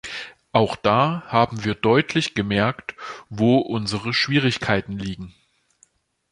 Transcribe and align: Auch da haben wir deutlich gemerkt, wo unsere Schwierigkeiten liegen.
Auch 0.51 0.75
da 0.77 1.21
haben 1.27 1.63
wir 1.63 1.75
deutlich 1.75 2.33
gemerkt, 2.33 2.95
wo 3.29 3.57
unsere 3.59 4.15
Schwierigkeiten 4.15 4.97
liegen. 4.97 5.31